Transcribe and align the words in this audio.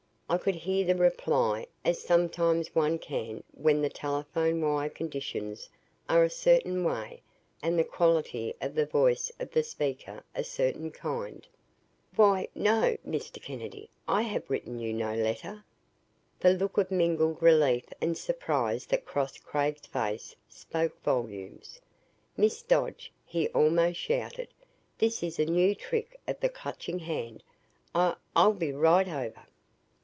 I 0.29 0.37
could 0.37 0.55
hear 0.55 0.85
the 0.85 0.95
reply, 0.95 1.65
as 1.83 2.01
sometimes 2.01 2.73
one 2.73 2.99
can 2.99 3.43
when 3.53 3.81
the 3.81 3.89
telephone 3.89 4.61
wire 4.61 4.87
conditions 4.89 5.67
are 6.07 6.23
a 6.23 6.29
certain 6.29 6.85
way 6.85 7.21
and 7.61 7.77
the 7.77 7.83
quality 7.83 8.55
of 8.61 8.73
the 8.73 8.85
voice 8.85 9.29
of 9.41 9.51
the 9.51 9.61
speaker 9.61 10.23
a 10.33 10.45
certain 10.45 10.89
kind. 10.89 11.45
"Why 12.15 12.47
no 12.55 12.95
Mr. 13.05 13.41
Kennedy, 13.43 13.89
I 14.07 14.21
have 14.21 14.49
written 14.49 14.79
you 14.79 14.93
no 14.93 15.13
letter." 15.15 15.65
The 16.39 16.51
look 16.53 16.77
of 16.77 16.91
mingled 16.91 17.41
relief 17.41 17.87
and 17.99 18.17
surprise 18.17 18.85
that 18.85 19.03
crossed 19.03 19.43
Craig's 19.43 19.85
face 19.87 20.33
spoke 20.47 20.97
volumes. 21.03 21.81
"Miss 22.37 22.61
Dodge," 22.61 23.11
he 23.25 23.49
almost 23.49 23.99
shouted, 23.99 24.47
"this 24.97 25.23
is 25.23 25.39
a 25.39 25.45
new 25.45 25.75
trick 25.75 26.17
of 26.25 26.39
the 26.39 26.47
Clutching 26.47 26.99
Hand. 26.99 27.43
I 27.93 28.15
I'll 28.33 28.53
be 28.53 28.71
right 28.71 29.09
over." 29.09 29.43